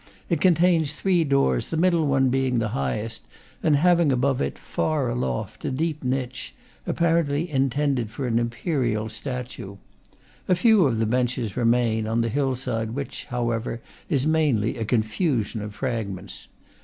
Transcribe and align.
It 0.29 0.41
contains 0.41 0.93
three 0.93 1.23
doors, 1.23 1.69
the 1.69 1.77
middle 1.77 2.07
one 2.07 2.29
being 2.29 2.57
the 2.57 2.69
highest, 2.69 3.23
and 3.61 3.75
having 3.75 4.11
above 4.11 4.41
it, 4.41 4.57
far 4.57 5.07
aloft, 5.11 5.63
a 5.63 5.69
deep 5.69 6.03
niche, 6.03 6.55
apparently 6.87 7.47
intended 7.47 8.09
for 8.09 8.25
an 8.25 8.39
imperial 8.39 9.09
statue. 9.09 9.77
A 10.47 10.55
few 10.55 10.87
of 10.87 10.97
the 10.97 11.05
benches 11.05 11.55
remain 11.55 12.07
on 12.07 12.21
the 12.21 12.29
hillside 12.29 12.95
which, 12.95 13.25
however, 13.25 13.79
is 14.09 14.25
mainly 14.25 14.75
a 14.79 14.85
confusion 14.85 15.61
of 15.61 15.75
fragments. 15.75 16.47